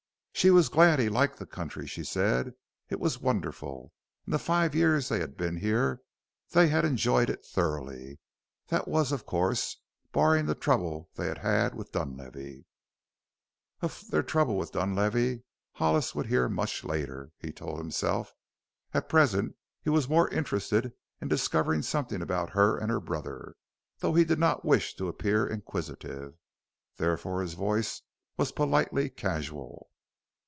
[0.33, 2.55] She was glad he liked the country, she said.
[2.89, 3.91] It was wonderful.
[4.25, 6.01] In the five years they had been here
[6.49, 8.17] they had enjoyed it thoroughly
[8.69, 9.77] that was, of course,
[10.11, 12.65] barring the trouble they had had with Dunlavey.
[13.83, 15.43] Of their trouble with Dunlavey
[15.73, 18.33] Hollis would hear much later, he told himself.
[18.95, 20.91] At present he was more interested
[21.21, 23.53] in discovering something about her and her brother,
[23.99, 26.33] though he did not wish to appear inquisitive.
[26.97, 28.01] Therefore his voice
[28.37, 29.89] was politely casual.